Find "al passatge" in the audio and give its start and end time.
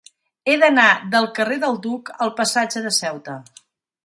2.27-2.85